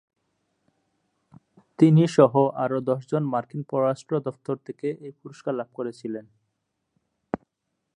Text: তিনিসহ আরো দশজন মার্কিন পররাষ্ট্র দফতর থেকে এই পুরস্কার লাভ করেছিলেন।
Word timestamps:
তিনিসহ 1.79 2.33
আরো 2.63 2.77
দশজন 2.89 3.23
মার্কিন 3.33 3.61
পররাষ্ট্র 3.69 4.13
দফতর 4.19 4.55
থেকে 4.67 4.87
এই 5.05 5.13
পুরস্কার 5.21 5.53
লাভ 5.55 5.69
করেছিলেন। 5.73 6.25